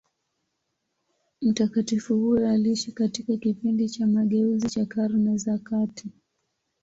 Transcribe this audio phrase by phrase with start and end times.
[1.41, 6.09] Mtakatifu huyo aliishi katika kipindi cha mageuzi cha Karne za kati.